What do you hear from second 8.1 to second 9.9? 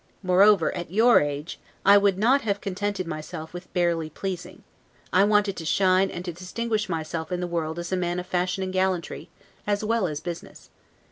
of fashion and gallantry, as